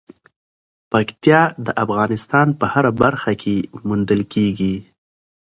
پکتیا 0.91 1.41
د 1.65 1.67
افغانستان 1.83 2.47
په 2.59 2.65
هره 2.73 2.91
برخه 3.01 3.31
کې 3.41 3.55
موندل 3.87 4.21
کېږي. 4.33 4.75